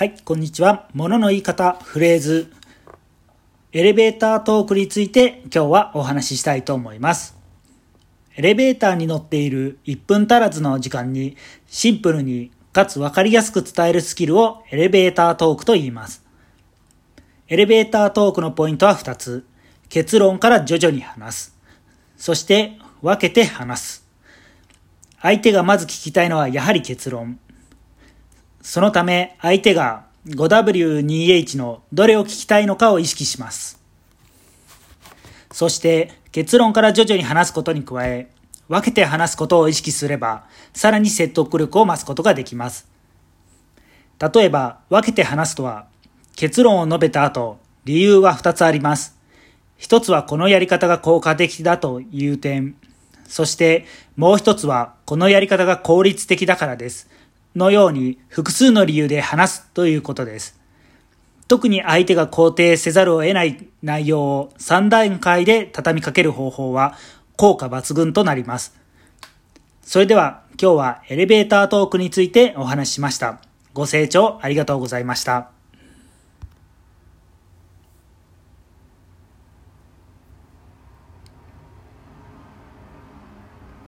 [0.00, 0.88] はい、こんにちは。
[0.94, 2.50] 物の言い方、フレーズ、
[3.70, 7.36] エレベータートークについて今日はお話ししたいと思います。
[8.34, 11.36] エレベーターに乗っている1分足らずの時間に
[11.66, 16.24] シンプルにかつわかりやすく伝えるスキルをエレベータートークと言います。
[17.48, 19.44] エレベータートークのポイントは2つ。
[19.90, 21.58] 結論から徐々に話す。
[22.16, 24.08] そして分けて話す。
[25.20, 27.38] 相手がまず聞きたいのはやはり結論。
[28.62, 33.80] そのため相手が 5W2H のどれを聞きたいのかを意識します。
[35.52, 38.30] そして結論から徐々に話すことに加え、
[38.68, 42.86] 分けて話すことを意識すれば、さらに説得力を増すことができます。
[44.20, 45.86] 例えば、分けて話すとは、
[46.36, 49.18] 結論を述べた後、理由は2つあります。
[49.76, 52.76] 一つはこのやり方が効果的だという点。
[53.26, 57.08] そしてもう一つはこのやり方が効率的だからです。
[57.56, 60.58] のように複数の理由で話すということです。
[61.48, 66.96] 特に相手が肯定せざるを得ない内容を3段階で畳みかける方法は
[67.36, 68.76] 効果抜群となります。
[69.82, 73.40] それでは今日はエレベータートークについてお話ししました。
[73.72, 75.59] ご清聴ありがとうございました。